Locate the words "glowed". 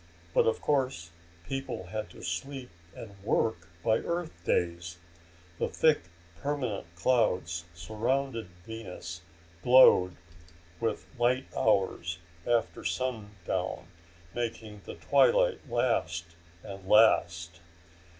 9.61-10.15